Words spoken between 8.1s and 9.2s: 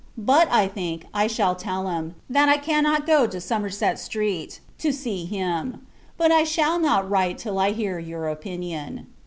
opinion.